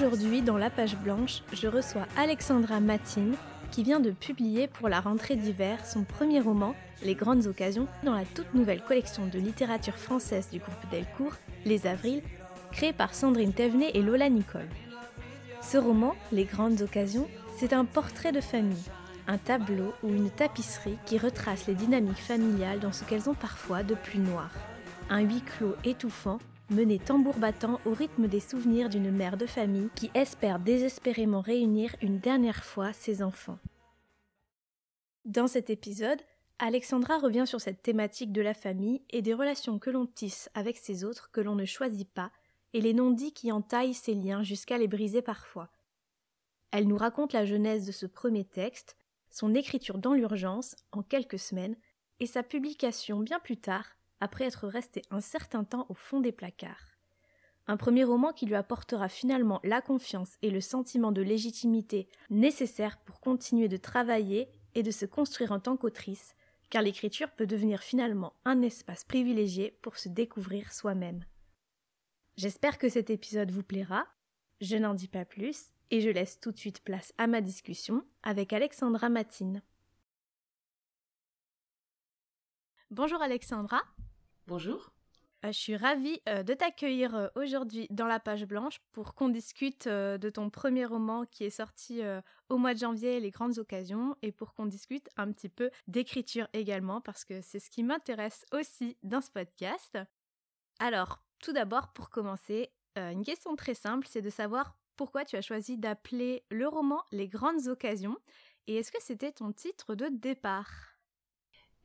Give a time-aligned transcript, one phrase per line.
[0.00, 3.34] Aujourd'hui, dans la page blanche, je reçois Alexandra Matine,
[3.72, 8.14] qui vient de publier pour la rentrée d'hiver son premier roman, Les Grandes Occasions, dans
[8.14, 11.34] la toute nouvelle collection de littérature française du groupe Delcourt,
[11.64, 12.22] Les Avrils,
[12.70, 14.68] créée par Sandrine Thévenet et Lola Nicole.
[15.62, 18.84] Ce roman, Les Grandes Occasions, c'est un portrait de famille,
[19.26, 23.82] un tableau ou une tapisserie qui retrace les dynamiques familiales dans ce qu'elles ont parfois
[23.82, 24.50] de plus noir.
[25.10, 26.38] Un huis clos étouffant
[26.70, 31.94] mener tambour battant au rythme des souvenirs d'une mère de famille qui espère désespérément réunir
[32.02, 33.58] une dernière fois ses enfants.
[35.24, 36.20] Dans cet épisode,
[36.58, 40.76] Alexandra revient sur cette thématique de la famille et des relations que l'on tisse avec
[40.76, 42.32] ces autres que l'on ne choisit pas
[42.74, 45.70] et les non-dits qui entaillent ces liens jusqu'à les briser parfois.
[46.70, 48.96] Elle nous raconte la genèse de ce premier texte,
[49.30, 51.76] son écriture dans l'urgence, en quelques semaines,
[52.20, 53.86] et sa publication bien plus tard,
[54.20, 56.96] après être resté un certain temps au fond des placards.
[57.66, 62.98] Un premier roman qui lui apportera finalement la confiance et le sentiment de légitimité nécessaires
[63.04, 66.34] pour continuer de travailler et de se construire en tant qu'autrice,
[66.70, 71.24] car l'écriture peut devenir finalement un espace privilégié pour se découvrir soi-même.
[72.36, 74.06] J'espère que cet épisode vous plaira.
[74.60, 78.04] Je n'en dis pas plus et je laisse tout de suite place à ma discussion
[78.22, 79.62] avec Alexandra Matine.
[82.90, 83.82] Bonjour Alexandra.
[84.48, 84.90] Bonjour.
[85.44, 89.28] Euh, je suis ravie euh, de t'accueillir euh, aujourd'hui dans la page blanche pour qu'on
[89.28, 92.00] discute de ton premier roman qui est sorti
[92.48, 96.48] au mois de janvier, Les grandes occasions, et pour qu'on discute un petit peu d'écriture
[96.54, 99.98] également, parce que c'est ce qui m'intéresse aussi dans ce podcast.
[100.78, 105.42] Alors, tout d'abord, pour commencer, une question très simple, c'est de savoir pourquoi tu as
[105.42, 108.16] choisi d'appeler le roman Les grandes occasions,
[108.66, 110.97] et est-ce que c'était ton titre de départ?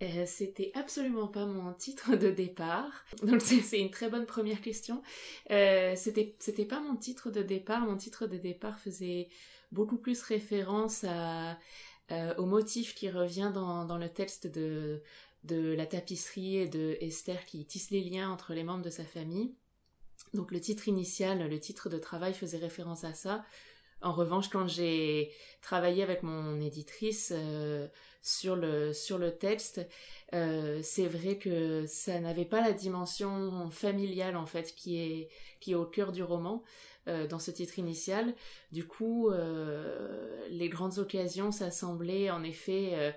[0.04, 3.06] Euh, c'était absolument pas mon titre de départ.
[3.40, 5.02] C'est une très bonne première question.
[5.52, 7.82] Euh, c'était pas mon titre de départ.
[7.82, 9.30] Mon titre de départ faisait
[9.72, 11.06] beaucoup plus référence
[12.12, 15.02] euh, au motif qui revient dans, le texte de
[15.44, 19.04] de la tapisserie et de Esther qui tisse les liens entre les membres de sa
[19.04, 19.54] famille.
[20.34, 23.44] Donc le titre initial, le titre de travail faisait référence à ça.
[24.04, 25.32] En revanche, quand j'ai
[25.62, 27.88] travaillé avec mon éditrice euh,
[28.22, 29.80] sur, le, sur le texte,
[30.34, 35.30] euh, c'est vrai que ça n'avait pas la dimension familiale en fait qui est,
[35.62, 36.64] qui est au cœur du roman
[37.08, 38.36] euh, dans ce titre initial.
[38.74, 39.32] Du coup,
[40.50, 43.16] les grandes occasions, ça semblait en effet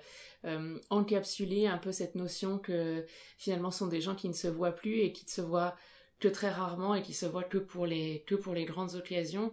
[0.89, 3.05] encapsuler un peu cette notion que
[3.37, 5.75] finalement sont des gens qui ne se voient plus et qui ne se voient
[6.19, 9.51] que très rarement et qui se voient que pour les, que pour les grandes occasions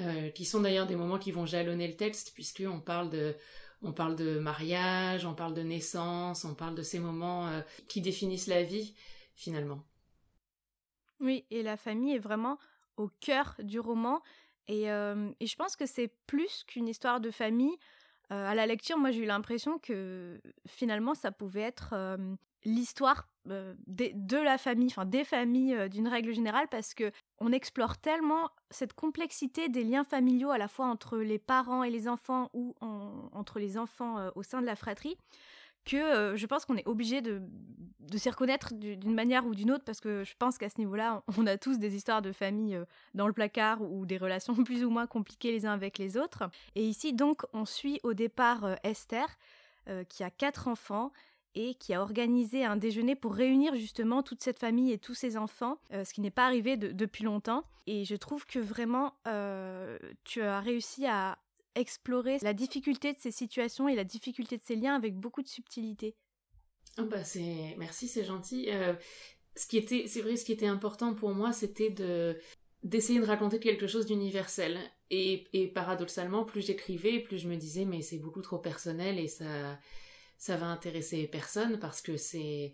[0.00, 3.34] euh, qui sont d'ailleurs des moments qui vont jalonner le texte, puisqu'on parle de,
[3.82, 8.00] on parle de mariage, on parle de naissance, on parle de ces moments euh, qui
[8.00, 8.94] définissent la vie,
[9.34, 9.82] finalement.
[11.20, 12.58] Oui, et la famille est vraiment
[12.96, 14.22] au cœur du roman,
[14.68, 17.76] et, euh, et je pense que c'est plus qu'une histoire de famille.
[18.30, 21.94] à la lecture, moi j'ai eu l'impression que finalement ça pouvait être
[22.64, 27.52] l'histoire euh, de, la famille, enfin des familles euh, d'une règle générale, parce que on
[27.52, 32.08] explore tellement cette complexité des liens familiaux à la fois entre les parents et les
[32.08, 35.16] enfants ou entre les enfants euh, au sein de la fratrie,
[35.84, 37.40] que je pense qu'on est obligé de
[38.16, 41.46] s'y reconnaître d'une manière ou d'une autre, parce que je pense qu'à ce niveau-là, on
[41.46, 42.78] a tous des histoires de famille
[43.14, 46.50] dans le placard ou des relations plus ou moins compliquées les uns avec les autres.
[46.74, 49.26] Et ici, donc, on suit au départ Esther,
[50.10, 51.10] qui a quatre enfants
[51.54, 55.36] et qui a organisé un déjeuner pour réunir justement toute cette famille et tous ses
[55.36, 57.64] enfants, euh, ce qui n'est pas arrivé depuis longtemps.
[57.86, 61.38] Et je trouve que vraiment, euh, tu as réussi à
[61.74, 65.48] explorer la difficulté de ces situations et la difficulté de ces liens avec beaucoup de
[65.48, 66.14] subtilité.
[66.98, 68.66] Oh c'est merci, c'est gentil.
[68.70, 68.94] Euh,
[69.56, 72.38] ce qui était, c'est vrai, ce qui était important pour moi, c'était de
[72.84, 74.78] d'essayer de raconter quelque chose d'universel.
[75.10, 79.78] Et paradoxalement, plus j'écrivais, plus je me disais mais c'est beaucoup trop personnel et ça
[80.38, 82.72] ça va intéresser personne parce que c'est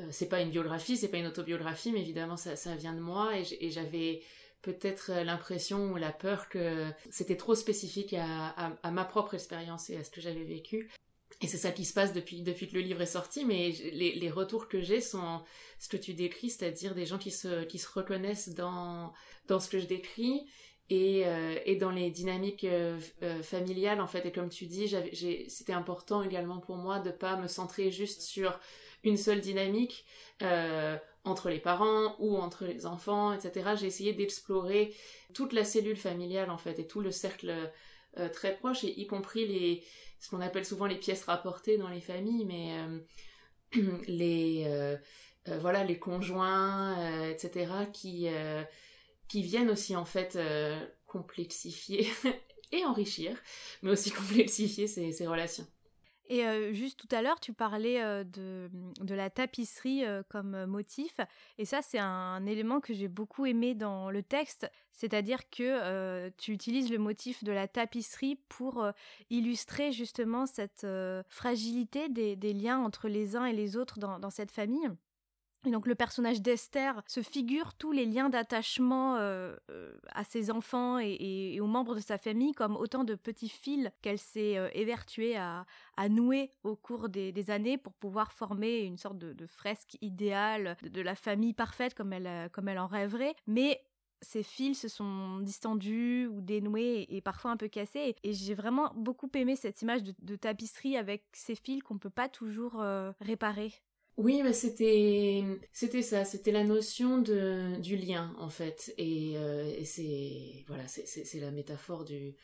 [0.00, 3.00] euh, c'est pas une biographie, c'est pas une autobiographie, mais évidemment ça, ça vient de
[3.00, 4.22] moi et j'avais
[4.62, 8.48] peut-être l'impression ou la peur que c'était trop spécifique à,
[8.82, 10.90] à, ma propre expérience et à ce que j'avais vécu.
[11.40, 14.16] Et c'est ça qui se passe depuis, depuis que le livre est sorti, mais les,
[14.16, 15.42] les retours que j'ai sont
[15.78, 19.12] ce que tu décris, c'est-à-dire des gens qui se, qui se reconnaissent dans,
[19.46, 20.46] dans ce que je décris
[20.90, 21.24] et,
[21.66, 22.66] et dans les dynamiques
[23.42, 24.94] familiales en fait et comme tu dis
[25.48, 28.58] c'était important également pour moi de pas me centrer juste sur
[29.04, 30.06] une seule dynamique
[31.28, 33.70] entre les parents ou entre les enfants, etc.
[33.78, 34.94] J'ai essayé d'explorer
[35.34, 37.70] toute la cellule familiale en fait et tout le cercle
[38.18, 39.84] euh, très proche, y compris les
[40.18, 42.72] ce qu'on appelle souvent les pièces rapportées dans les familles, mais
[43.76, 44.96] euh, les euh,
[45.60, 47.72] voilà les conjoints, etc.
[47.92, 48.28] qui
[49.28, 50.38] qui viennent aussi en fait
[51.06, 52.08] complexifier
[52.72, 53.36] et enrichir,
[53.82, 55.66] mais aussi complexifier ces relations.
[56.30, 58.70] Et juste tout à l'heure, tu parlais de,
[59.00, 61.16] de, la tapisserie comme motif.
[61.56, 64.70] Et ça, c'est un, élément que j'ai beaucoup aimé dans le texte.
[64.92, 68.86] C'est-à-dire que tu utilises le motif de la tapisserie pour
[69.30, 70.86] illustrer justement cette
[71.30, 74.90] fragilité des, liens entre les uns et les autres dans cette famille.
[75.64, 80.98] Donc le personnage d'Esther se figure tous les liens d'attachement euh, euh, à ses enfants
[81.00, 85.36] et, aux membres de sa famille comme autant de petits fils qu'elle s'est euh, évertuée
[85.36, 85.66] à,
[86.08, 91.14] nouer au cours des, années pour pouvoir former une sorte de, fresque idéale de, la
[91.14, 93.34] famille parfaite comme elle, comme elle en rêverait.
[93.46, 93.82] Mais
[94.20, 98.14] ces fils se sont distendus ou dénoués et, parfois un peu cassés.
[98.22, 102.28] Et j'ai vraiment beaucoup aimé cette image de, tapisserie avec ces fils qu'on peut pas
[102.28, 102.82] toujours
[103.20, 103.72] réparer.
[104.18, 109.84] Oui, mais c'était c'était ça, c'était la notion de du lien en fait, et, euh,
[109.84, 112.34] c'est voilà, c'est la métaphore du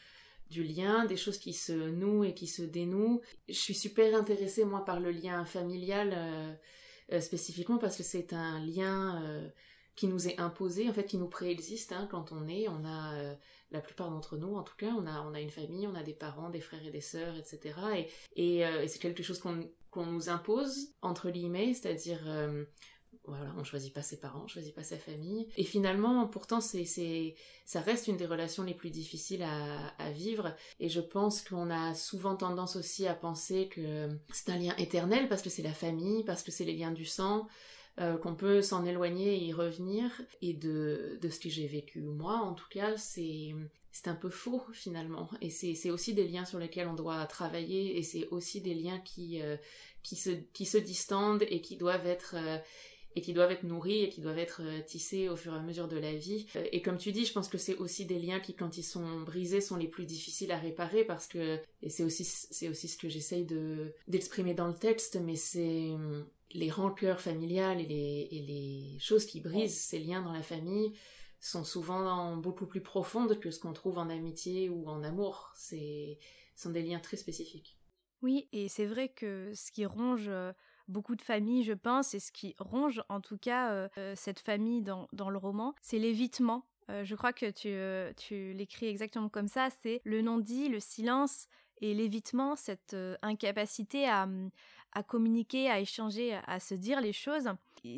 [0.51, 3.23] du lien, des choses qui se nouent et qui se dénouent.
[3.49, 6.55] Je suis super intéressée moi par le lien familial euh,
[7.13, 9.23] euh, spécifiquement parce que c'est un lien
[9.97, 12.69] qui nous est imposé, en fait, qui nous préexiste hein, quand on est.
[12.69, 13.35] On a,
[13.71, 16.03] la plupart d'entre nous, en tout cas, on a, on a une famille, on a
[16.03, 17.75] des parents, des frères et des sœurs, etc.
[18.37, 22.65] Et, et c'est quelque chose qu'on qu'on nous impose, entre guillemets, c'est-à-dire, euh,
[23.27, 25.47] voilà, on choisit pas ses parents, on choisit pas sa famille.
[25.57, 30.53] Et finalement, pourtant, c'est, ça reste une des relations les plus difficiles à, à vivre.
[30.81, 35.29] Et je pense qu'on a souvent tendance aussi à penser que c'est un lien éternel
[35.29, 37.47] parce que c'est la famille, parce que c'est les liens du sang.
[38.01, 40.11] Euh, qu'on peut s'en éloigner et y revenir.
[40.43, 43.55] Et de, de ce que j'ai vécu moi, en tout cas, c'est
[43.93, 45.31] c'est un peu faux finalement.
[45.41, 48.99] Et c'est aussi des liens sur lesquels on doit travailler et c'est aussi des liens
[48.99, 49.57] qui, euh,
[50.03, 52.35] qui, se, qui se distendent et qui doivent être...
[52.37, 52.59] Euh,
[53.17, 55.87] et qui doivent être nourris et qui doivent être tissés au fur et à mesure
[55.87, 56.47] de la vie.
[56.73, 59.21] Et comme tu dis, je pense que c'est aussi des liens qui, quand ils sont
[59.21, 62.99] brisés, sont les plus difficiles à réparer parce que, et c'est aussi, c'est aussi ce
[62.99, 65.93] que j'essaye de, d'exprimer dans le texte, mais c'est
[66.53, 70.93] les rancœurs familiales et les, et les choses qui brisent ces liens dans la famille
[71.41, 75.53] sont souvent beaucoup plus profondes que ce qu'on trouve en amitié ou en amour.
[75.55, 76.19] C'est
[76.57, 77.79] sont des liens très spécifiques.
[78.23, 80.53] Oui, et c'est vrai que ce qui ronge euh,
[80.89, 84.41] beaucoup de familles, je pense, et ce qui ronge en tout cas euh, euh, cette
[84.41, 86.67] famille dans, dans le roman, c'est l'évitement.
[86.89, 91.49] je crois que tu, tu l'écris exactement comme ça, c'est le non-dit, le silence
[91.81, 94.29] et l'évitement, cette incapacité à,
[94.95, 97.51] à communiquer, à échanger, à se dire les choses.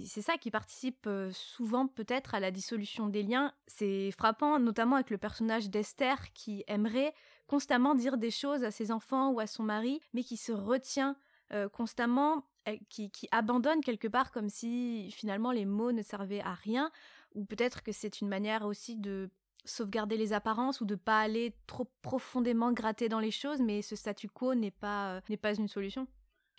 [0.04, 3.52] C'est ça qui participe euh, souvent peut-être à la dissolution des liens.
[3.66, 7.14] C'est frappant, notamment avec le personnage d'Esther qui aimerait
[7.46, 11.16] constamment dire des choses à ses enfants ou à son mari, mais qui se retient
[11.52, 12.44] euh, constamment,
[12.88, 16.90] qui, qui abandonne quelque part comme si finalement les mots ne servaient à rien,
[17.34, 19.30] ou peut-être que c'est une manière aussi de
[19.64, 23.96] sauvegarder les apparences ou de pas aller trop profondément gratter dans les choses, mais ce
[23.96, 26.06] statu quo n'est pas, euh, n'est pas une solution.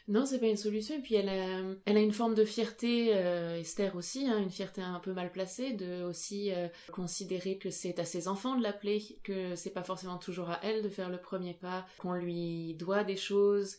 [0.07, 0.95] Non, c'est pas une solution.
[0.95, 4.49] Et puis elle a, elle a une forme de fierté, euh, Esther aussi, hein, une
[4.49, 8.63] fierté un peu mal placée, de aussi euh, considérer que c'est à ses enfants de
[8.63, 12.75] l'appeler, que c'est pas forcément toujours à elle de faire le premier pas, qu'on lui
[12.75, 13.77] doit des choses.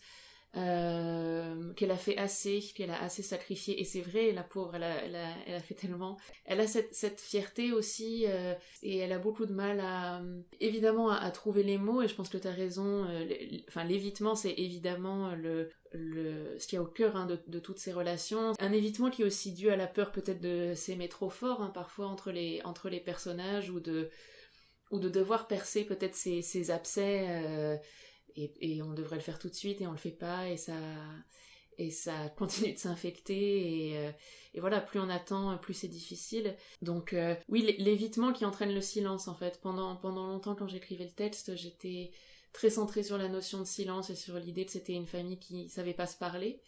[0.56, 3.80] Euh, qu'elle a fait assez, qu'elle a assez sacrifié.
[3.80, 6.16] Et c'est vrai, la pauvre, elle a, fait tellement.
[6.46, 10.22] Elle a cette, fierté aussi, euh, et elle a beaucoup de mal à,
[10.58, 12.00] évidemment, à, trouver les mots.
[12.00, 13.04] Et je pense que tu as raison.
[13.04, 13.28] Euh,
[13.68, 17.92] enfin, l'évitement, c'est évidemment le, ce qu'il y a au cœur hein, de, toutes ces
[17.92, 18.54] relations.
[18.58, 21.70] Un évitement qui est aussi dû à la peur peut-être de s'aimer trop fort, hein,
[21.74, 24.08] parfois entre les, entre les personnages, ou de,
[24.90, 27.78] ou de devoir percer peut-être ces, ces abcès
[28.38, 30.74] et, on devrait le faire tout de suite et on le fait pas et ça
[31.78, 34.10] et ça continue de s'infecter et, euh,
[34.54, 36.56] et, voilà plus on attend plus c'est difficile.
[36.82, 39.60] Donc euh, oui l'évitement qui entraîne le silence en fait.
[39.60, 42.10] Pendant pendant longtemps quand j'écrivais le texte j'étais
[42.52, 45.68] très centrée sur la notion de silence et sur l'idée que c'était une famille qui
[45.68, 46.60] savait pas se parler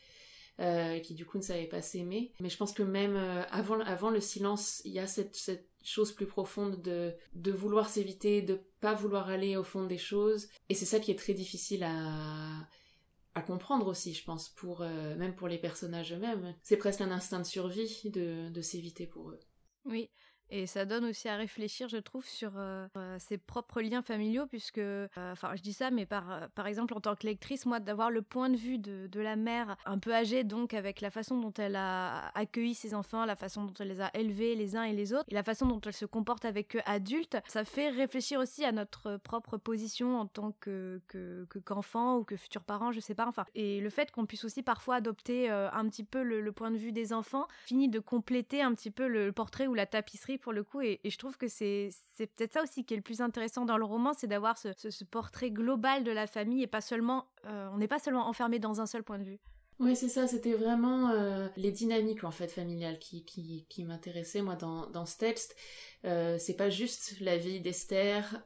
[0.60, 2.32] euh, qui du coup ne savait pas s'aimer.
[2.40, 3.16] Mais je pense que même
[3.50, 8.42] avant avant le silence il y a cette chose plus profonde de, de vouloir s'éviter,
[8.42, 10.48] de pas vouloir aller au fond des choses.
[10.68, 12.68] Et c'est ça qui est très difficile à,
[13.34, 16.54] à comprendre aussi, je pense, pour, euh, même pour les personnages eux-mêmes.
[16.62, 19.40] C'est presque un instinct de survie de, de s'éviter pour eux.
[19.84, 20.10] Oui.
[20.52, 24.46] Et ça donne aussi à réfléchir, je trouve, sur euh, euh, ses propres liens familiaux,
[24.46, 27.78] puisque, euh, enfin, je dis ça, mais par, par exemple, en tant que lectrice, moi,
[27.78, 31.10] d'avoir le point de vue de, de, la mère un peu âgée, donc avec la
[31.10, 34.76] façon dont elle a accueilli ses enfants, la façon dont elle les a élevés les
[34.76, 37.64] uns et les autres, et la façon dont elle se comporte avec eux adultes, ça
[37.64, 41.00] fait réfléchir aussi à notre propre position en tant que
[41.64, 43.44] qu'enfant ou que futur parent, je sais pas, enfin.
[43.54, 46.92] Et le fait qu'on puisse aussi parfois adopter un petit peu le, point de vue
[46.92, 50.64] des enfants finit de compléter un petit peu le portrait ou la tapisserie pour le
[50.64, 50.80] coup.
[50.80, 53.84] Et, je trouve que c'est peut-être ça aussi qui est le plus intéressant dans le
[53.84, 57.88] roman, c'est d'avoir ce, portrait global de la famille et pas seulement, euh, on n'est
[57.88, 59.38] pas seulement enfermé dans un seul point de vue.
[59.78, 64.54] Oui, c'est ça, c'était vraiment euh, les dynamiques en fait familiales qui, qui, m'intéressaient moi
[64.54, 65.56] dans, dans ce texte.
[66.04, 68.44] Euh, c'est pas juste la vie d'Esther,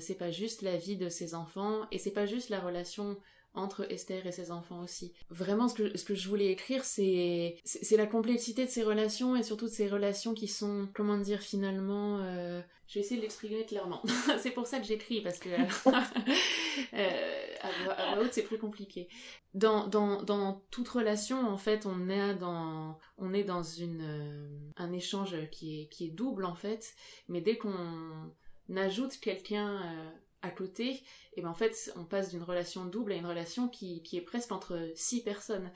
[0.00, 3.18] c'est pas juste la vie de ses enfants, et c'est pas juste la relation
[3.54, 5.12] entre Esther et ses enfants aussi.
[5.28, 7.56] Vraiment, ce que, ce que je voulais écrire, c'est,
[7.90, 12.18] la complexité de ces relations et surtout de ces relations qui sont, comment dire, finalement,
[12.20, 12.60] euh...
[12.86, 14.02] je vais essayer de l'exprimer clairement.
[14.38, 15.48] c'est pour ça que j'écris, parce que
[16.94, 19.08] euh, à voix haute, c'est plus compliqué.
[19.54, 24.70] Dans, dans, dans toute relation, en fait, on est dans, on est dans une, euh,
[24.76, 26.94] un échange qui est, qui est double, en fait,
[27.28, 28.30] mais dès qu'on
[28.76, 30.10] ajoute quelqu'un euh,
[30.42, 31.02] à côté,
[31.34, 34.22] et ben en fait on passe d'une relation double à une relation qui, qui est
[34.22, 35.70] presque entre six personnes.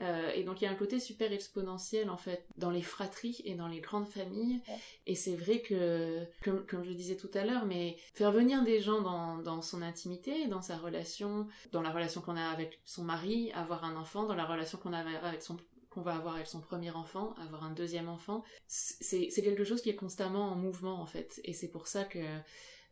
[0.00, 3.42] Euh, et donc il y a un côté super exponentiel en fait dans les fratries
[3.44, 4.60] et dans les grandes familles.
[5.06, 8.80] Et c'est vrai que, comme, comme, je disais tout à l'heure, mais faire venir des
[8.80, 13.04] gens dans, dans son intimité, dans sa relation, dans la relation qu'on a avec son
[13.04, 15.56] mari, avoir un enfant, dans la relation qu'on a avec son
[15.90, 19.90] qu'on va avoir avec son premier enfant, avoir un deuxième enfant, c'est quelque chose qui
[19.90, 21.40] est constamment en mouvement en fait.
[21.44, 22.20] Et c'est pour ça que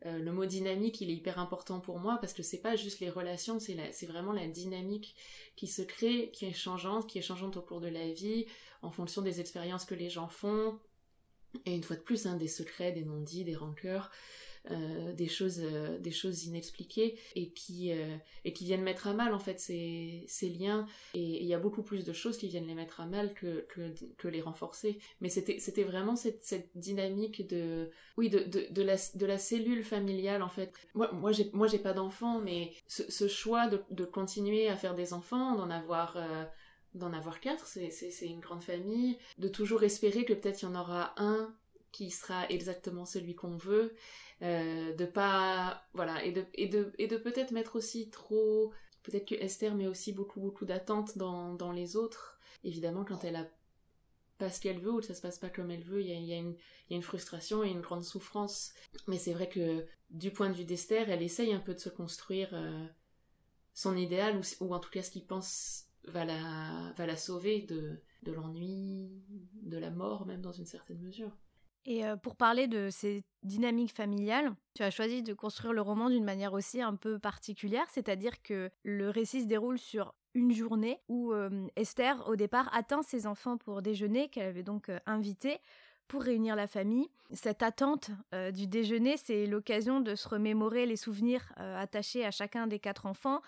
[0.06, 3.00] euh, le mot dynamique, il est hyper important pour moi parce que c'est pas juste
[3.00, 5.16] les relations, c'est vraiment la dynamique
[5.56, 8.46] qui se crée, qui est changeante, qui est changeante au cours de la vie,
[8.82, 10.78] en fonction des expériences que les gens font,
[11.64, 14.10] et une fois de plus, hein, des secrets, des non-dits, des rancœurs.
[14.70, 19.14] Euh, des choses euh, des choses inexpliquées et qui euh, et qui viennent mettre à
[19.14, 20.86] mal en fait ces, liens.
[21.14, 23.66] Et il y a beaucoup plus de choses qui viennent les mettre à mal que
[24.18, 24.98] que, les renforcer.
[25.22, 30.42] Mais c'était c'était vraiment cette, dynamique de oui de, de, la de la cellule familiale
[30.42, 30.74] en fait.
[30.94, 34.94] Moi moi j'ai moi j'ai pas d'enfants mais ce, choix de, de continuer à faire
[34.94, 36.18] des enfants d'en avoir
[36.94, 40.74] d'en avoir quatre, c'est une grande famille, de toujours espérer que peut-être il y en
[40.74, 41.54] aura un
[41.92, 43.94] qui sera exactement celui qu'on veut,
[44.42, 49.26] euh, de pas voilà et de et de et de peut-être mettre aussi trop peut-être
[49.26, 52.38] que Esther met aussi beaucoup beaucoup d'attentes dans, dans les autres.
[52.62, 53.48] Évidemment quand elle a
[54.38, 56.12] pas ce qu'elle veut ou que ça se passe pas comme elle veut il y
[56.12, 56.54] a, y, a une,
[56.88, 58.72] y a une frustration et une grande souffrance.
[59.08, 61.88] Mais c'est vrai que du point de vue d'Esther elle essaye un peu de se
[61.88, 62.86] construire euh,
[63.74, 67.62] son idéal ou, ou en tout cas ce qu'il pense va la va la sauver
[67.62, 69.10] de de l'ennui
[69.62, 71.36] de la mort même dans une certaine mesure
[71.84, 76.24] et pour parler de ces dynamiques familiales, tu as choisi de construire le roman d'une
[76.24, 81.32] manière aussi un peu particulière, c'est-à-dire que le récit se déroule sur une journée où
[81.76, 85.58] Esther, au départ, attend ses enfants pour déjeuner, qu'elle avait donc invité
[86.08, 87.08] pour réunir la famille.
[87.32, 88.10] Cette attente
[88.52, 93.40] du déjeuner, c'est l'occasion de se remémorer les souvenirs attachés à chacun des quatre enfants,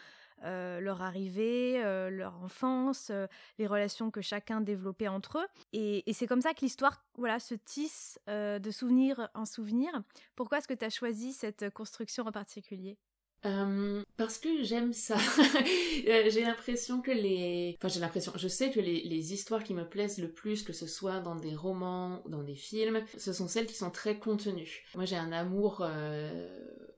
[0.42, 3.26] euh, leur arrivée, euh, leur enfance, euh,
[3.58, 5.46] les relations que chacun développait entre eux.
[5.72, 9.90] Et, c'est comme ça que l'histoire voilà, se tisse de souvenir en souvenir.
[10.36, 12.98] Pourquoi est-ce que tu as choisi cette construction en particulier?
[13.42, 15.16] Parce que j'aime ça.
[16.04, 17.76] j'ai l'impression que les...
[17.78, 18.32] Enfin, j'ai l'impression...
[18.36, 21.36] Je sais que les, les, histoires qui me plaisent le plus, que ce soit dans
[21.36, 24.84] des romans ou dans des films, ce sont celles qui sont très contenues.
[24.94, 25.82] Moi, j'ai un amour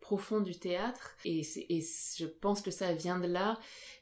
[0.03, 3.59] profond du théâtre et, je pense que ça vient de là,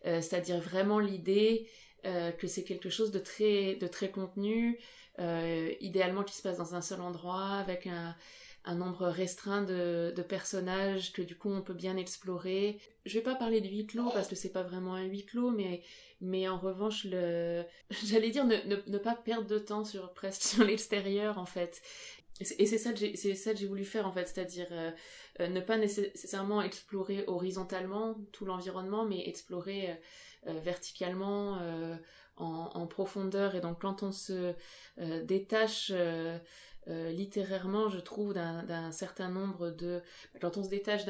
[0.06, 1.68] euh, c'est-à-dire vraiment l'idée
[2.06, 4.80] euh, que c'est quelque chose de très, de très contenu,
[5.20, 8.16] euh, idéalement qui se passe dans un seul endroit, avec un,
[8.74, 12.80] nombre restreint de, personnages que du coup on peut bien explorer.
[13.04, 15.50] Je vais pas parler de huis clos parce que c'est pas vraiment un huis clos,
[15.50, 15.82] mais,
[16.20, 17.64] mais en revanche, le...
[18.04, 21.82] j'allais dire ne, ne, ne, pas perdre de temps sur presque sur l'extérieur en fait.
[22.40, 24.90] Et c'est ça que j'ai, voulu faire en fait, c'est-à-dire euh,
[25.40, 29.90] euh, ne pas nécessairement explorer horizontalement tout l'environnement, mais explorer
[30.46, 31.58] euh, verticalement
[32.36, 33.54] en, en, profondeur.
[33.56, 34.54] Et donc quand on se
[35.24, 35.92] détache
[36.88, 40.02] euh, littérairement, je trouve, d'un certain nombre de...
[40.40, 41.04] Quand on se détache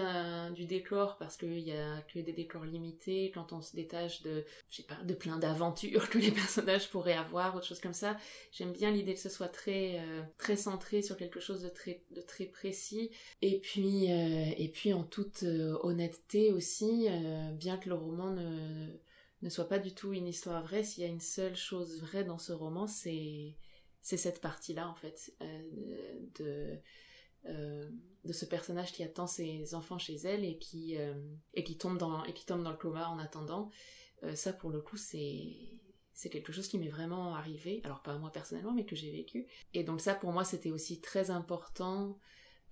[0.54, 4.44] du décor, parce qu'il y a que des décors limités, quand on se détache de,
[4.68, 8.16] je sais pas, de plein d'aventures que les personnages pourraient avoir, autre chose comme ça,
[8.52, 12.02] j'aime bien l'idée que ce soit très, euh, très centré sur quelque chose de très,
[12.10, 13.10] de très précis.
[13.40, 17.08] Et puis, euh, et puis en toute honnêteté aussi,
[17.54, 18.88] bien que le roman ne,
[19.42, 22.24] ne soit pas du tout une histoire vraie, s'il y a une seule chose vraie
[22.24, 23.54] dans ce roman, c'est
[24.02, 25.34] c'est cette partie-là en fait
[26.38, 26.80] de
[27.44, 30.96] de ce personnage qui attend ses enfants chez elle et qui
[31.54, 33.70] et qui tombe dans et qui tombe dans le coma en attendant.
[34.34, 35.80] ça pour le coup c'est
[36.20, 39.46] c'est quelque chose qui m'est vraiment arrivé, alors pas moi personnellement, mais que j'ai vécu.
[39.72, 42.18] Et donc ça, pour moi, c'était aussi très important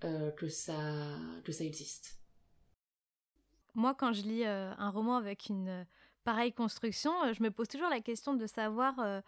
[0.03, 2.19] euh, que, ça, que ça existe.
[3.73, 5.83] Moi, quand je lis euh, un roman avec une euh,
[6.23, 9.23] pareille construction, je me pose toujours la question de savoir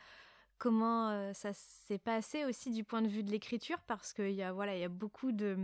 [0.62, 4.54] comment ça s'est passé aussi du point de vue de l'écriture, parce qu'il y, a,
[4.54, 5.58] voilà, y a beaucoup de,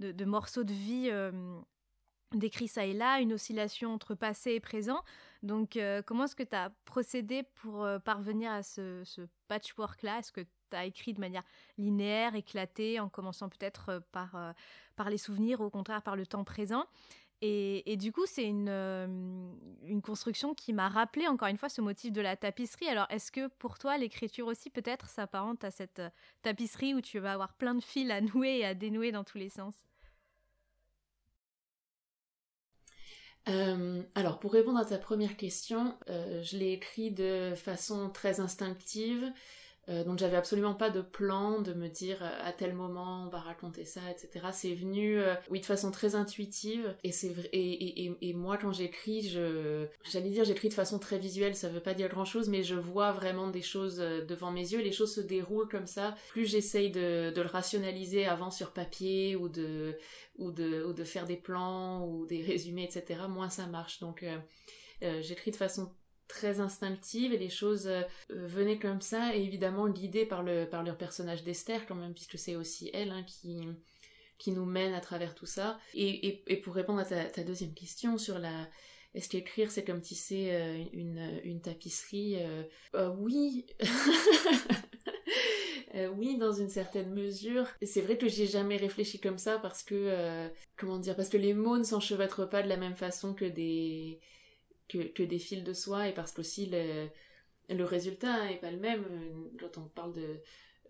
[0.00, 1.10] de, de morceaux de vie
[2.34, 5.02] décrits ça et là, une oscillation entre passé et présent.
[5.42, 9.02] Donc, euh, comment est-ce que tu as procédé pour euh, parvenir à ce,
[9.48, 10.18] patchwork-là?
[10.18, 11.44] Est-ce que tu as écrit de manière
[11.78, 14.54] linéaire, éclatée, en commençant peut-être euh, par,
[14.96, 16.84] par les souvenirs, au contraire par le temps présent?
[17.40, 18.68] Et, du coup, c'est une,
[19.84, 22.88] une construction qui m'a rappelé encore une fois ce motif de la tapisserie.
[22.88, 26.02] Alors, est-ce que pour toi, l'écriture aussi, peut-être, s'apparente à cette
[26.42, 29.38] tapisserie où tu vas avoir plein de fils à nouer et à dénouer dans tous
[29.38, 29.74] les sens?
[33.48, 38.40] Euh, alors, pour répondre à ta première question, euh, je l'ai écrit de façon très
[38.40, 39.32] instinctive.
[39.88, 43.30] Euh, donc j'avais absolument pas de plan de me dire euh, à tel moment on
[43.30, 44.46] va raconter ça, etc.
[44.52, 46.94] C'est venu, euh, oui, de façon très intuitive.
[47.04, 47.48] Et c'est vrai.
[47.52, 51.54] Et, et, et, moi, quand j'écris, je, j'allais dire, j'écris de façon très visuelle.
[51.54, 54.80] Ça veut pas dire grand chose, mais je vois vraiment des choses devant mes yeux.
[54.80, 56.14] Les choses se déroulent comme ça.
[56.30, 59.96] Plus j'essaye de, de le rationaliser avant sur papier ou de
[60.36, 63.22] ou de ou de faire des plans ou des résumés, etc.
[63.28, 64.00] Moins ça marche.
[64.00, 64.24] Donc
[65.00, 65.92] j'écris de façon
[66.28, 69.34] très instinctive et les choses euh, venaient comme ça.
[69.34, 73.10] Et évidemment guidées par le par leur personnage d'Esther quand même puisque c'est aussi elle
[73.10, 73.66] hein, qui
[74.38, 75.80] qui nous mène à travers tout ça.
[75.94, 78.68] Et, et, pour répondre à ta, deuxième question sur la
[79.14, 82.36] est-ce qu'écrire c'est comme tisser euh, une, une tapisserie
[82.94, 83.66] euh, oui.
[86.16, 87.66] Oui, dans une certaine mesure.
[87.82, 91.54] C'est vrai que j'ai jamais réfléchi comme ça parce que, comment dire, parce que les
[91.54, 94.20] mots ne s'enchevêtrent pas de la même façon que des,
[94.88, 97.08] que, des fils de soie et parce qu'aussi le,
[97.68, 99.04] le résultat est pas le même.
[99.58, 100.40] Quand on parle de,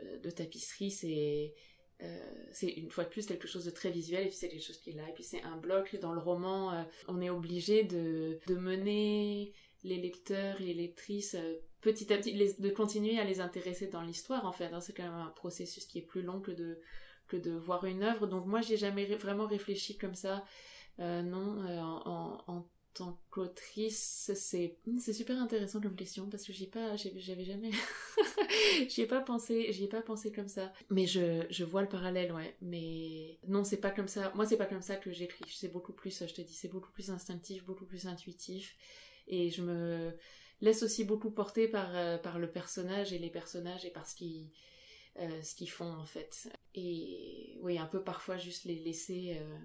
[0.00, 1.54] euh, de tapisserie, c'est
[2.02, 4.64] euh, c'est une fois de plus quelque chose de très visuel et puis c'est quelque
[4.64, 7.28] chose qui est là et puis c'est un bloc dans le roman euh, on est
[7.28, 11.37] obligé de, de, mener les lecteurs et les lectrices
[11.80, 14.80] petit à petit de continuer à les intéresser dans l'histoire en fait hein.
[14.80, 16.78] c'est quand même un processus qui est plus long que de
[17.26, 20.44] que de voir une œuvre donc moi j'ai jamais vraiment réfléchi comme ça
[20.98, 26.96] non en, en tant qu'autrice, c'est c'est super intéressant comme question parce que j'ai pas
[26.96, 27.70] j'avais jamais
[28.88, 30.72] j'y ai pas pensé, j'y ai pas pensé comme ça.
[30.90, 34.33] Mais je, je vois le parallèle, ouais, mais non, c'est pas comme ça.
[34.35, 35.44] Moi, c'est pas comme ça que j'écris.
[35.48, 38.77] C'est beaucoup plus je te dis, c'est beaucoup plus instinctif, beaucoup plus intuitif
[39.29, 40.16] et je me
[40.61, 44.14] laisse aussi beaucoup porter par euh, par le personnage et les personnages et par ce
[44.14, 44.51] qu'ils
[45.18, 46.48] euh, ce qu'ils font en fait.
[46.74, 49.59] Et oui, un peu parfois juste les laisser euh,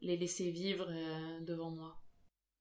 [0.00, 0.88] les laisser vivre
[1.40, 2.00] devant moi.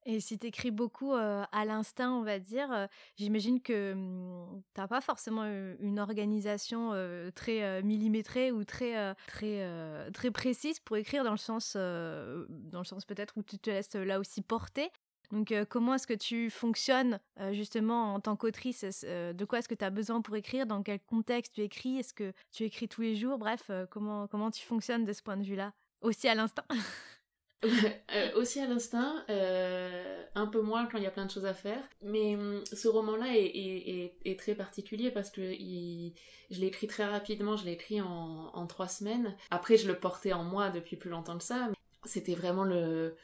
[0.09, 4.87] Et si tu écris beaucoup à l'instinct, on va dire, j'imagine que mmh, tu n'as
[4.87, 6.93] pas forcément une organisation
[7.35, 13.33] très millimétrée ou très, très, très précise pour écrire dans le sens, dans sens peut-être
[13.35, 14.89] où tu te laisses là aussi porter.
[15.33, 17.19] Donc, comment est-ce que tu fonctionnes
[17.51, 18.85] justement en tant qu'autrice?
[18.85, 20.65] De quoi est-ce que tu as besoin pour écrire?
[20.65, 21.97] Dans quel contexte tu écris?
[21.97, 23.37] Est-ce que tu écris tous les jours?
[23.37, 25.73] Bref, comment, comment tu fonctionnes de ce point de vue-là?
[25.99, 26.63] Aussi à l'instinct
[27.65, 31.45] Euh, aussi à l'instinct, euh, un peu moins quand il y a plein de choses
[31.45, 31.81] à faire.
[32.01, 37.65] Mais hum, ce roman-là est, très particulier parce que je l'ai écrit très rapidement, je
[37.65, 39.35] l'ai écrit en, trois semaines.
[39.49, 41.69] Après, je le portais en moi depuis plus longtemps que ça.
[42.05, 43.15] C'était vraiment le,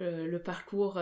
[0.00, 1.00] euh, le parcours.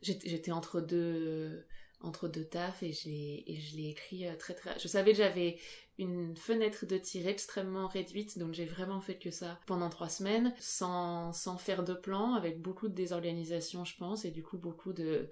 [0.00, 1.66] J'étais entre deux
[2.00, 4.78] entre deux tafs et, je l'ai écrit très très...
[4.78, 5.58] Je savais que j'avais
[5.98, 10.54] une fenêtre de tir extrêmement réduite, donc j'ai vraiment fait que ça pendant trois semaines,
[10.60, 14.92] sans, sans faire de plan, avec beaucoup de désorganisation, je pense, et du coup beaucoup
[14.92, 15.28] de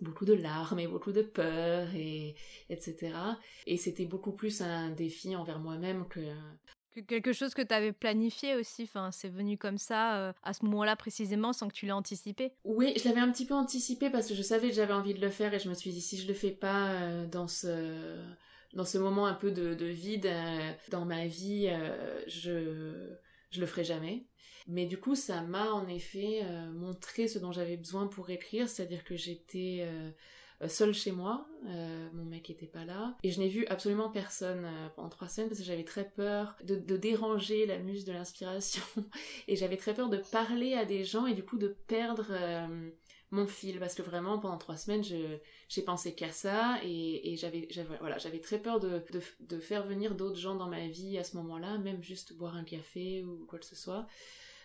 [0.00, 2.34] beaucoup de larmes et beaucoup de peur et
[2.68, 3.14] etc.
[3.66, 6.20] Et c'était beaucoup plus un défi envers moi-même que
[6.92, 10.52] que quelque chose que tu avais planifié aussi, enfin, c'est venu comme ça, euh, à
[10.52, 12.52] ce moment-là précisément, sans que tu l'aies anticipé?
[12.64, 15.20] Oui, je l'avais un petit peu anticipé parce que je savais que j'avais envie de
[15.20, 18.16] le faire et je me suis dit, si je le fais pas euh, dans ce
[18.74, 21.70] dans ce moment un peu de, de vide euh, dans ma vie,
[22.26, 23.10] je
[23.50, 24.26] je le ferai jamais.
[24.66, 29.04] Mais du coup, ça m'a en effet montré ce dont j'avais besoin pour écrire, c'est-à-dire
[29.04, 29.84] que j'étais
[30.68, 35.08] seule chez moi, mon mec était pas là, et je n'ai vu absolument personne pendant
[35.08, 38.82] trois semaines parce que j'avais très peur de, déranger la muse de l'inspiration,
[39.48, 42.32] et j'avais très peur de parler à des gens et du coup de perdre
[43.32, 43.80] mon fil.
[43.80, 46.78] Parce que vraiment pendant trois semaines j'ai pensé qu'à ça.
[46.84, 49.02] Et, j'avais voilà très peur de,
[49.40, 52.64] de, faire venir d'autres gens dans ma vie à ce moment-là même juste boire un
[52.64, 54.06] café ou quoi que ce soit.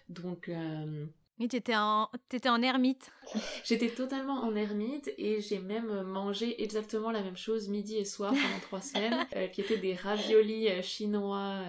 [0.10, 1.06] Donc euh,
[1.40, 3.12] oui, t'étais en, étais en ermite.
[3.64, 8.32] J'étais totalement en ermite et j'ai même mangé exactement la même chose midi et soir
[8.32, 11.60] pendant trois semaines, euh, qui étaient des raviolis euh, chinois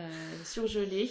[0.45, 1.11] surgelés.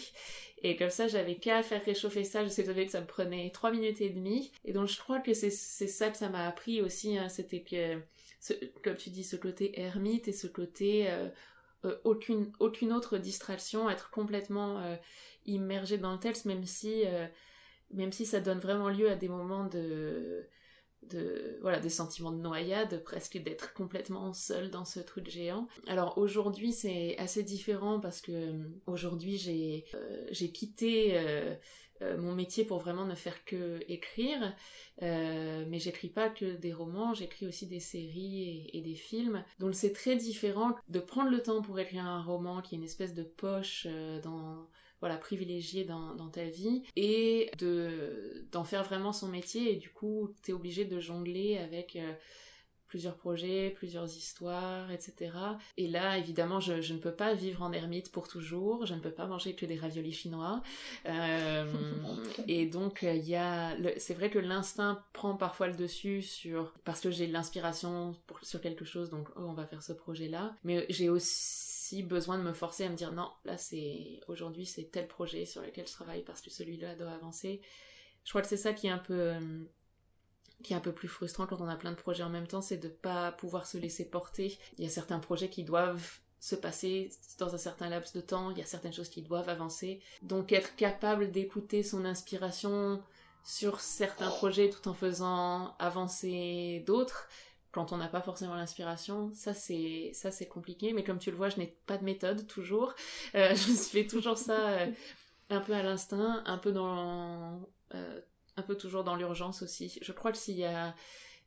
[0.63, 2.43] Et comme ça, j'avais qu'à faire réchauffer ça.
[2.43, 4.51] Je sais que ça me prenait 3 minutes et demie.
[4.65, 7.17] Et donc, je crois que c'est ça que ça m'a appris aussi.
[7.17, 7.29] Hein.
[7.29, 8.01] C'était que,
[8.83, 11.29] comme tu dis, ce côté ermite et ce côté euh,
[11.85, 14.95] euh, aucune, aucune autre distraction, être complètement euh,
[15.45, 17.03] immergé dans le texte, même si,
[17.91, 20.47] même si ça donne vraiment lieu à des moments de
[21.61, 25.67] voilà des sentiments de noyade presque d'être complètement seul dans ce truc géant.
[25.87, 31.55] Alors aujourd'hui c'est assez différent parce que euh, aujourd'hui j'ai euh, quitté euh,
[32.17, 34.55] mon métier pour vraiment ne faire que écrire.
[35.01, 39.43] Mais j'écris pas que des romans j'écris aussi des séries et, et des films.
[39.59, 42.83] Donc c'est très différent de prendre le temps pour écrire un roman qui est une
[42.83, 43.87] espèce de poche
[44.23, 44.67] dans
[44.99, 49.89] voilà privilégié dans, dans ta vie et de d'en faire vraiment son métier et du
[49.89, 52.13] coup t'es obligé de jongler avec euh,
[52.87, 55.31] plusieurs projets, plusieurs histoires, etc.
[55.77, 58.99] Et là, évidemment, je, je, ne peux pas vivre en ermite pour toujours, je ne
[58.99, 60.63] peux pas manger que des raviolis chinois.
[61.05, 61.65] Euh,
[62.47, 63.75] et donc, il y a...
[63.97, 66.73] C'est vrai que l'instinct prend parfois le dessus sur...
[66.85, 70.55] Parce que j'ai l'inspiration sur quelque chose, donc oh, on va faire ce projet-là.
[70.63, 74.85] Mais j'ai aussi besoin de me forcer à me dire non, là c'est aujourd'hui c'est
[74.91, 77.61] tel projet sur lequel je travaille parce que celui-là doit avancer.
[78.23, 79.63] Je crois que c'est ça qui est un peu euh,
[80.63, 82.61] qui est un peu plus frustrant quand on a plein de projets en même temps,
[82.61, 84.57] c'est de pas pouvoir se laisser porter.
[84.77, 88.51] Il y a certains projets qui doivent se passer dans un certain laps de temps,
[88.51, 90.01] il y a certaines choses qui doivent avancer.
[90.21, 93.01] Donc être capable d'écouter son inspiration
[93.43, 97.29] sur certains projets tout en faisant avancer d'autres,
[97.71, 100.93] quand on n'a pas forcément l'inspiration, ça c'est ça c'est compliqué.
[100.93, 102.93] Mais comme tu le vois, je n'ai pas de méthode toujours.
[103.35, 104.87] Euh, je fais toujours ça euh,
[105.49, 107.61] un peu à l'instinct, un peu dans
[107.93, 108.21] euh,
[108.55, 109.97] un peu toujours dans l'urgence aussi.
[110.01, 110.95] Je crois que s'il y a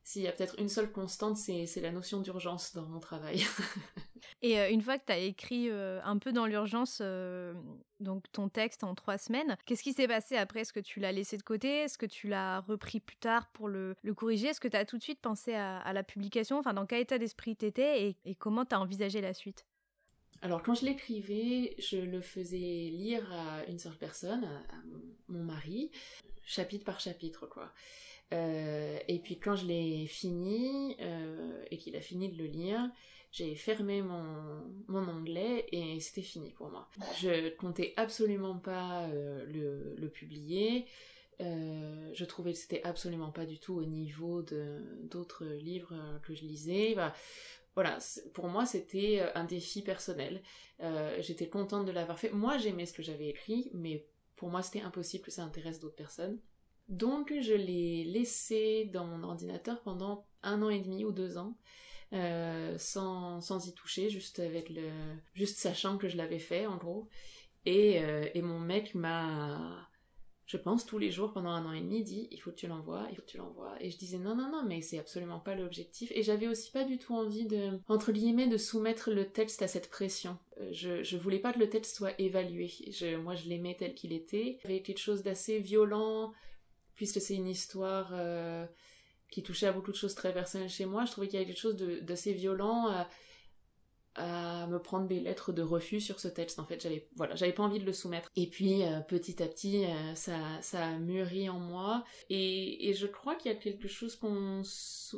[0.02, 3.44] s'il y a peut-être une seule constante, c'est la notion d'urgence dans mon travail.
[4.42, 7.54] Et euh, une fois que tu as écrit euh, un peu dans l'urgence euh,
[8.00, 10.60] donc ton texte en trois semaines, qu'est-ce qui s'est passé après?
[10.60, 11.68] Est-ce que tu l'as laissé de côté?
[11.68, 14.48] Est-ce que tu l'as repris plus tard pour le, corriger?
[14.48, 16.58] Est-ce que tu as tout de suite pensé à, la publication?
[16.58, 19.66] Enfin, dans quel état d'esprit t'étais et, et comment tu as envisagé la suite?
[20.42, 24.76] Alors quand je l'écrivais, je le faisais lire à une seule personne, à
[25.28, 25.90] mon mari,
[26.44, 27.72] chapitre par chapitre quoi.
[28.32, 30.96] Et puis quand je l'ai fini
[31.70, 32.90] et qu'il a fini de le lire,
[33.30, 36.88] j'ai fermé mon, mon onglet et c'était fini pour moi.
[37.20, 39.44] Je comptais absolument pas euh,
[39.96, 40.86] le, publier.
[41.38, 46.94] je trouvais que c'était absolument pas du tout au niveau d'autres livres que je lisais.
[46.94, 47.14] Bah,
[47.76, 47.98] voilà,
[48.34, 50.42] pour moi c'était un défi personnel.
[51.20, 52.30] J'étais contente de l'avoir fait.
[52.30, 55.94] Moi j'aimais ce que j'avais écrit, mais pour moi c'était impossible que ça intéresse d'autres
[55.94, 56.40] personnes.
[56.88, 61.54] Donc je l'ai laissé dans mon ordinateur pendant un an et demi ou deux ans.
[62.12, 64.90] Euh, sans, sans y toucher, juste avec le,
[65.32, 67.08] juste sachant que je l'avais fait en gros.
[67.66, 69.88] Et, euh, et mon mec m'a,
[70.46, 72.66] je pense tous les jours pendant un an et demi dit il faut que tu
[72.66, 73.76] l'envoies, il faut que tu l'envoies.
[73.80, 76.10] Et je disais non non non mais c'est absolument pas l'objectif.
[76.12, 79.68] Et j'avais aussi pas du tout envie de entre guillemets de soumettre le texte à
[79.68, 80.36] cette pression.
[80.58, 82.72] Euh, je, je voulais pas que le texte soit évalué.
[82.90, 84.58] Je, moi je l'aimais tel qu'il était.
[84.64, 86.32] Il y avait quelque chose d'assez violent
[86.96, 88.10] puisque c'est une histoire
[89.30, 91.50] qui touchait à beaucoup de choses très personnelles chez moi, je trouvais qu'il y avait
[91.50, 93.08] quelque chose d'assez violent à,
[94.66, 96.58] me prendre des lettres de refus sur ce texte.
[96.58, 98.28] En fait, j'avais voilà, j'avais pas envie de le soumettre.
[98.36, 102.04] Et puis euh, petit à petit, euh, ça, ça a mûri en moi.
[102.28, 104.62] Et, je crois qu'il y a quelque chose qu'on,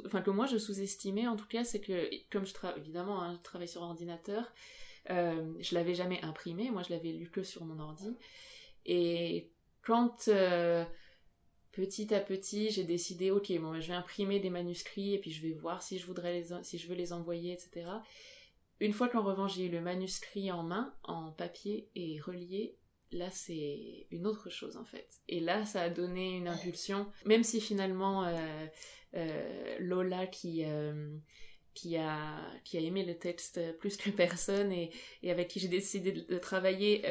[0.07, 3.41] enfin que moi je sous-estimais en tout cas, c'est que comme je travaille évidemment, hein,
[3.61, 4.53] je sur ordinateur,
[5.09, 6.71] je l'avais jamais imprimé.
[6.71, 8.17] Moi, je l'avais lu que sur mon ordi.
[8.87, 9.51] Et
[9.83, 10.29] quand
[11.73, 15.43] petit à petit, j'ai décidé, ok, bon, je vais imprimer des manuscrits et puis je
[15.43, 17.87] vais voir si je voudrais les, si je veux les envoyer, etc.
[18.83, 22.77] Une fois qu'en revanche j'ai eu le manuscrit en main, en papier et relié,
[23.13, 25.09] là c'est une autre chose en fait.
[25.29, 28.67] Et là ça a donné une impulsion, même si finalement euh,
[29.15, 31.17] euh, Lola qui euh,
[31.75, 34.91] qui a qui a aimé le texte plus que personne et,
[35.23, 37.05] et avec qui j'ai décidé de, de travailler,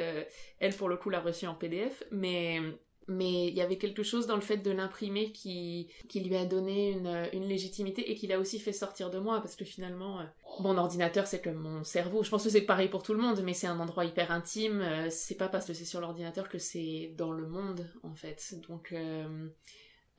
[0.60, 2.60] elle pour le coup l'a reçu en PDF, mais
[3.08, 6.92] mais il y avait quelque chose dans le fait de l'imprimer qui, lui a donné
[7.34, 10.24] une, légitimité et qui l'a aussi fait sortir de moi parce que finalement euh,
[10.60, 12.24] mon ordinateur c'est comme mon cerveau.
[12.24, 14.82] Je pense que c'est pareil pour tout le monde mais c'est un endroit hyper intime.
[14.82, 18.56] Euh, c'est pas parce que c'est sur l'ordinateur que c'est dans le monde en fait.
[18.68, 19.50] Donc euh,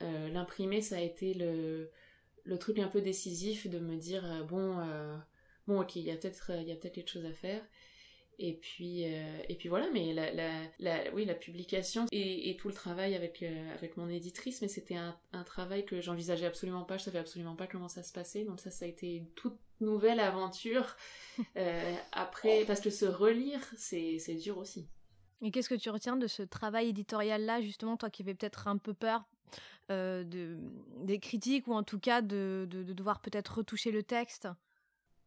[0.00, 1.90] l'imprimer, ça a été le,
[2.44, 4.76] le truc un peu décisif de me dire bon,
[5.68, 7.62] bon, ok, il y a peut-être il y a peut-être quelque chose à faire.
[8.44, 10.50] Et puis, euh, et puis voilà, mais la, la,
[10.80, 14.66] la, oui, la publication et, et, tout le travail avec, euh, avec mon éditrice, mais
[14.66, 18.12] c'était un, un, travail que j'envisageais absolument pas, je savais absolument pas comment ça se
[18.12, 20.96] passait, donc ça, ça a été une toute nouvelle aventure.
[21.56, 24.86] Euh, après, parce que se relire, c'est dur aussi.
[25.40, 28.76] Et qu'est-ce que tu retiens de ce travail éditorial-là, justement, toi qui avais peut-être un
[28.76, 29.24] peu peur
[29.88, 30.58] de,
[30.98, 34.46] des critiques, ou en tout cas de, de, de devoir peut-être retoucher le texte?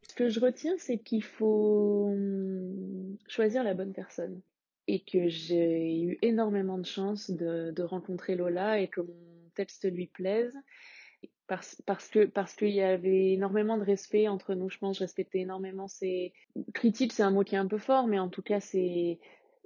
[0.10, 4.42] Ce que je retiens, c'est qu'il faut hum, choisir la bonne personne.
[4.88, 10.08] Et que j'ai eu énormément de chance de, rencontrer Lola et que mon texte lui
[10.08, 10.56] plaise.
[11.48, 15.04] Parce, parce que parce qu'il y avait énormément de respect entre nous, je pense, je
[15.04, 16.34] respectais énormément ses
[16.74, 19.20] critiques, c'est un mot qui est un peu fort, mais en tout cas c'est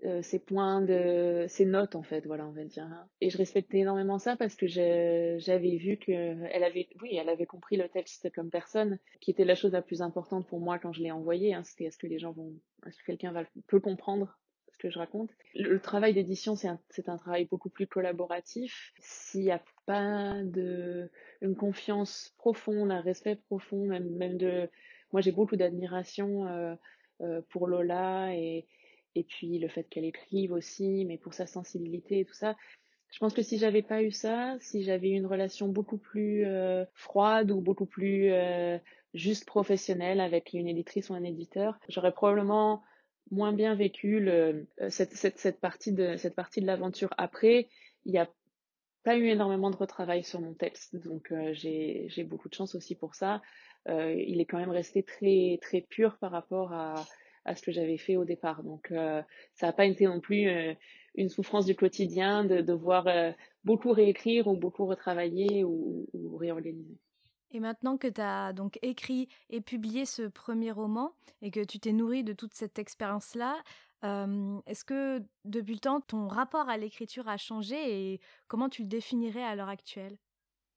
[0.06, 2.88] euh, ses points de ses notes en fait voilà on va dire
[3.22, 7.46] et je respectais énormément ça parce que j'avais vu que elle avait oui elle avait
[7.46, 10.94] compris le texte comme personne qui était la chose la plus importante pour moi quand
[10.94, 12.54] je l'ai envoyé hein, c'était est-ce que les gens vont
[12.88, 14.40] est-ce que quelqu'un va peut comprendre
[14.72, 15.32] ce que je raconte.
[15.56, 18.94] Le, travail d'édition c'est un un travail beaucoup plus collaboratif.
[19.00, 21.10] S'il n'y a pas de
[21.42, 24.70] une confiance profonde un respect profond même même de
[25.12, 26.76] moi j'ai beaucoup d'admiration euh,
[27.22, 28.68] euh, pour Lola et
[29.16, 32.56] et puis le fait qu'elle écrive aussi, mais pour sa sensibilité et tout ça.
[33.12, 36.46] Je pense que si j'avais pas eu ça, si j'avais eu une relation beaucoup plus
[36.46, 38.78] euh, froide ou beaucoup plus euh,
[39.14, 42.84] juste professionnelle avec une éditrice ou un éditeur, j'aurais probablement
[43.32, 47.10] moins bien vécu euh, cette, cette, cette partie de cette partie de l'aventure.
[47.18, 47.68] Après,
[48.06, 48.30] il n'y a
[49.04, 52.96] pas eu énormément de retravail sur mon texte, donc j'ai j'ai beaucoup de chance aussi
[52.96, 53.42] pour ça.
[53.88, 57.06] il est quand même resté très très pur par rapport à
[57.50, 58.64] à ce que j'avais fait au départ.
[58.64, 59.22] Donc euh,
[59.56, 60.74] ça n'a pas été non plus euh,
[61.16, 63.32] une souffrance du quotidien de devoir euh,
[63.64, 66.08] beaucoup réécrire ou beaucoup retravailler ou,
[66.38, 66.98] réorganiser.
[67.52, 71.80] Et maintenant que tu as donc écrit et publié ce premier roman et que tu
[71.80, 73.58] t'es nourri de toute cette expérience-là,
[74.66, 77.76] est-ce que depuis le temps, ton rapport à l'écriture a changé
[78.14, 80.18] et comment tu le définirais à l'heure actuelle?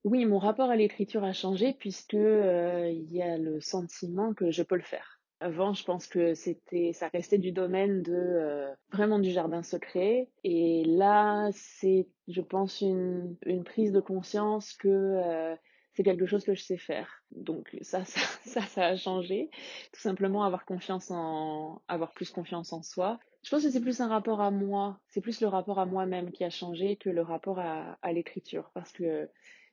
[0.02, 4.62] Oui, mon rapport à l'écriture a changé puisque il y a le sentiment que je
[4.64, 5.21] peux le faire.
[5.42, 10.28] Avant, je pense que c'était, ça restait du domaine de euh, vraiment du jardin secret.
[10.44, 15.56] Et là, c'est, je pense, une, une prise de conscience que euh,
[15.94, 17.24] c'est quelque chose que je sais faire.
[17.32, 19.50] Donc ça, ça, ça, a changé.
[19.92, 23.18] Tout simplement avoir confiance en, avoir plus confiance en soi.
[23.42, 25.00] Je pense que c'est plus un rapport à moi.
[25.08, 28.70] C'est plus le rapport à moi-même qui a changé que le rapport à, à l'écriture,
[28.74, 29.28] parce que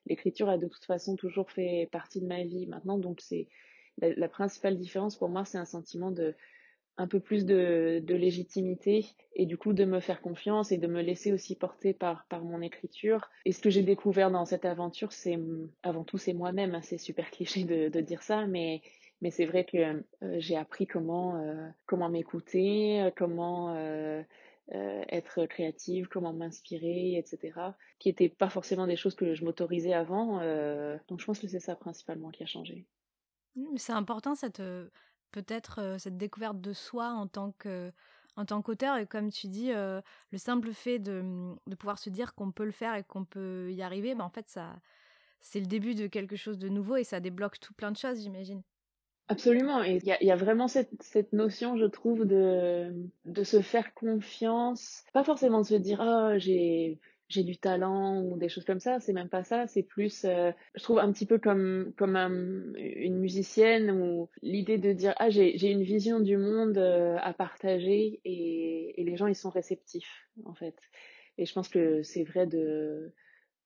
[0.07, 2.97] l'écriture a de toute façon toujours fait partie de ma vie maintenant.
[2.97, 3.47] Donc c'est
[4.01, 6.35] la, principale différence pour moi, c'est un sentiment de
[6.99, 11.01] un peu plus de, légitimité et du coup de me faire confiance et de me
[11.01, 13.29] laisser aussi porter par, par mon écriture.
[13.45, 15.39] Et ce que j'ai découvert dans cette aventure, c'est
[15.81, 16.75] avant tout c'est moi-même.
[16.75, 18.81] Hein, c'est super cliché de, dire ça, mais
[19.21, 24.21] mais c'est vrai que euh, j'ai appris comment euh, comment m'écouter, comment euh,
[24.71, 27.53] être créative, comment m'inspirer, etc.
[27.97, 30.39] Qui n'étaient pas forcément des choses que je m'autorisais avant.
[31.07, 32.85] donc je pense que c'est ça principalement qui a changé.
[33.77, 34.61] C'est important cette
[35.31, 37.91] peut-être cette découverte de soi en tant que
[38.35, 42.09] en tant qu'auteur et comme tu dis le simple fait de, mmh, de pouvoir se
[42.09, 44.75] dire qu'on peut le faire et qu'on peut y arriver ben en fait ça
[45.41, 48.21] c'est le début de quelque chose de nouveau et ça débloque tout plein de choses
[48.21, 48.61] j'imagine.
[49.31, 52.91] Absolument, et il y a, vraiment cette, notion, je trouve, de,
[53.25, 58.37] de se faire confiance, pas forcément de se dire ah j'ai j'ai du talent ou
[58.37, 58.99] des choses comme ça.
[58.99, 59.67] C'est même pas ça.
[59.67, 62.17] C'est plus, euh, je trouve un petit peu comme comme
[62.77, 68.19] une musicienne ou l'idée de dire ah j'ai une vision du monde euh, à partager
[68.25, 70.75] et, et les gens ils sont réceptifs en fait.
[71.37, 73.13] Et je pense que c'est vrai de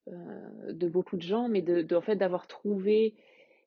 [0.10, 3.16] euh, de beaucoup de gens, mais de en fait d'avoir trouvé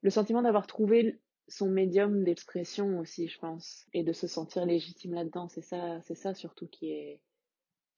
[0.02, 5.14] le sentiment d'avoir trouvé son médium d'expression aussi, je pense, et de se sentir légitime
[5.14, 5.48] là-dedans.
[5.48, 7.20] C'est ça, c'est ça surtout qui est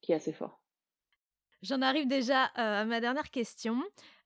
[0.01, 0.61] qui est assez fort.
[1.61, 3.83] J'en arrive déjà euh, à ma dernière question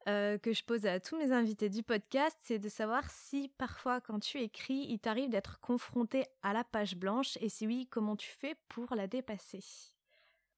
[0.08, 4.02] euh, que je pose à tous mes invités du podcast, c'est de savoir si parfois
[4.02, 8.16] quand tu écris, il t'arrive d'être confronté à la page blanche et si oui, comment
[8.16, 9.64] tu fais pour la dépasser?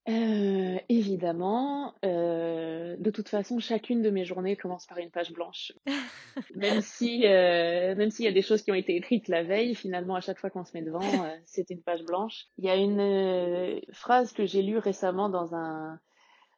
[0.08, 5.72] Euh, évidemment, de toute façon, chacune de mes journées commence par une page blanche.
[6.56, 10.16] même si, même s'il y a des choses qui ont été écrites la veille, finalement,
[10.16, 11.02] à chaque fois qu'on se met devant,
[11.46, 12.46] c'est une page blanche.
[12.58, 16.00] Il y a une phrase que j'ai lue récemment dans un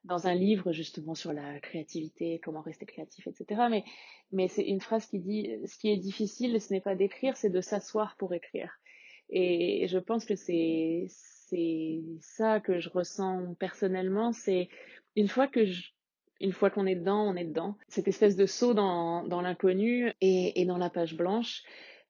[0.08, 3.62] dans un livre justement sur la créativité, comment rester créatif, etc.
[3.70, 3.84] Mais,
[4.32, 7.50] mais c'est une phrase qui dit ce qui est difficile, ce n'est pas d'écrire, c'est
[7.50, 8.72] de s'asseoir pour écrire.
[9.30, 14.70] Et je pense que c'est c'est ça que je ressens personnellement, c'est
[15.16, 15.92] une fois que je
[16.40, 17.78] une fois qu'on est dedans, on est dedans.
[17.88, 21.64] Cette espèce de saut dans, dans l'inconnu et, et, dans la page blanche.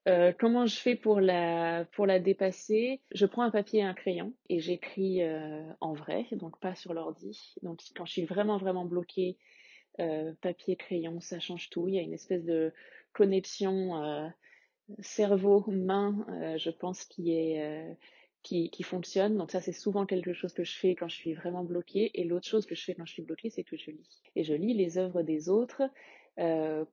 [0.08, 3.02] Euh, comment je fais pour la, pour la dépasser?
[3.12, 6.94] Je prends un papier et un crayon et j'écris euh, en vrai, donc pas sur
[6.94, 7.56] l'ordi.
[7.62, 9.38] Donc quand je suis vraiment, vraiment bloquée,
[10.00, 11.90] euh, papier, crayon, ça change tout.
[11.90, 12.72] Il y a une espèce de
[13.12, 14.32] connexion
[15.00, 17.98] cerveau-main, euh, je pense, qui est
[18.44, 19.36] qui, qui fonctionne.
[19.36, 22.12] Donc ça, c'est souvent quelque chose que je fais quand je suis vraiment bloquée.
[22.14, 24.22] Et l'autre chose que je fais quand je suis bloquée, c'est que je lis.
[24.38, 25.82] Et je lis les œuvres des autres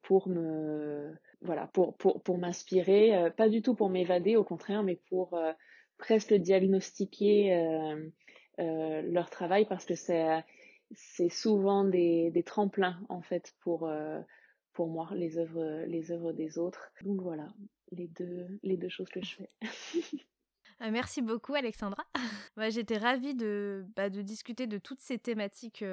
[0.03, 4.83] pour me voilà pour pour pour m'inspirer, euh, pas du tout pour m'évader, au contraire,
[4.83, 5.53] mais pour euh,
[5.99, 7.55] presque diagnostiquer
[8.59, 10.43] euh, leur travail parce que c'est
[10.93, 13.91] c'est souvent des, des tremplins en fait pour
[14.73, 16.91] pour moi les œuvres les œuvres des autres.
[17.03, 17.49] Donc voilà
[17.93, 19.49] les deux les deux choses que je fais.
[20.83, 22.05] Euh, merci beaucoup Alexandra.
[22.71, 25.85] J'étais ravie de, bah, de discuter de toutes ces thématiques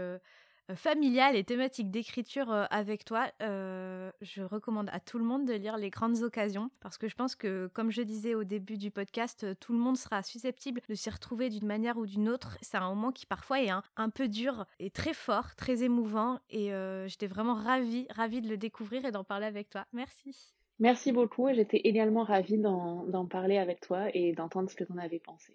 [0.71, 3.27] euh, euh, familiales et thématiques d'écriture avec toi.
[3.39, 7.36] je recommande à tout le monde de lire Les Grandes Occasions parce que je pense
[7.36, 11.10] que, comme je disais au début du podcast, tout le monde sera susceptible de s'y
[11.10, 12.57] retrouver d'une manière ou d'une autre.
[12.62, 16.39] C'est un moment qui parfois est un, un, peu dur et très fort, très émouvant
[16.49, 16.71] et
[17.07, 19.86] j'étais vraiment ravie, ravie de le découvrir et d'en parler avec toi.
[19.93, 20.53] Merci.
[20.79, 24.91] Merci beaucoup et j'étais également ravie d'en parler avec toi et d'entendre ce que tu
[24.91, 25.53] en avais pensé.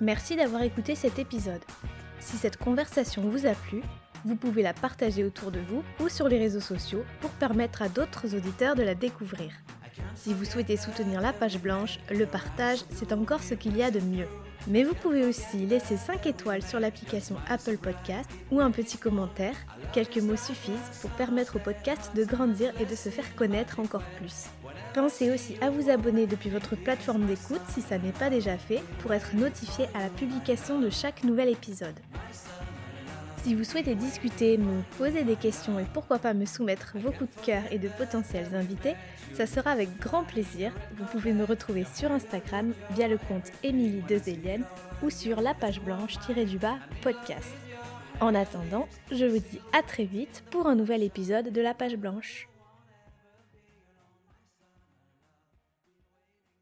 [0.00, 1.62] Merci d'avoir écouté cet épisode.
[2.20, 3.82] Si cette conversation vous a plu,
[4.26, 7.88] vous pouvez la partager autour de vous ou sur les réseaux sociaux pour permettre à
[7.88, 9.52] d'autres auditeurs de la découvrir.
[10.14, 13.90] Si vous souhaitez soutenir la page blanche, le partage, c'est encore ce qu'il y a
[13.90, 14.26] de mieux.
[14.68, 19.54] Mais vous pouvez aussi laisser 5 étoiles sur l'application Apple Podcast ou un petit commentaire.
[19.92, 24.04] Quelques mots suffisent pour permettre au podcast de grandir et de se faire connaître encore
[24.18, 24.46] plus.
[24.96, 28.80] Pensez aussi à vous abonner depuis votre plateforme d'écoute si ça n'est pas déjà fait
[29.00, 32.00] pour être notifié à la publication de chaque nouvel épisode.
[33.42, 37.28] Si vous souhaitez discuter, me poser des questions et pourquoi pas me soumettre vos coups
[37.36, 38.94] de cœur et de potentiels invités,
[39.34, 40.72] ça sera avec grand plaisir.
[40.96, 44.64] Vous pouvez me retrouver sur Instagram via le compte Émilie Dezélienne
[45.02, 47.54] ou sur la page blanche-du-bas podcast.
[48.22, 51.96] En attendant, je vous dis à très vite pour un nouvel épisode de la page
[51.96, 52.48] blanche.